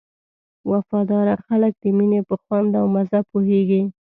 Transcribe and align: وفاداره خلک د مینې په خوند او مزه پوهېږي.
وفاداره 0.71 1.35
خلک 1.45 1.73
د 1.83 1.85
مینې 1.97 2.21
په 2.29 2.35
خوند 2.43 2.71
او 2.79 2.85
مزه 2.95 3.19
پوهېږي. 3.31 3.81